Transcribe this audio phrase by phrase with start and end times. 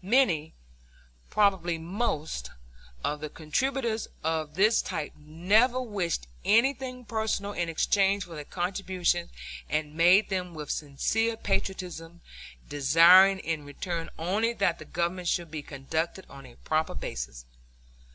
[0.00, 0.54] Many,
[1.28, 2.50] probably most,
[3.04, 9.30] of the contributors of this type never wished anything personal in exchange for their contributions,
[9.68, 12.22] and made them with sincere patriotism,
[12.66, 17.44] desiring in return only that the Government should be conducted on a proper basis.